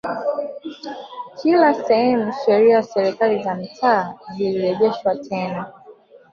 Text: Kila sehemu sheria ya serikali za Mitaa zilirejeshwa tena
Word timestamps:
Kila 1.37 1.73
sehemu 1.73 2.31
sheria 2.45 2.75
ya 2.75 2.83
serikali 2.83 3.43
za 3.43 3.55
Mitaa 3.55 4.13
zilirejeshwa 4.37 5.15
tena 5.15 5.73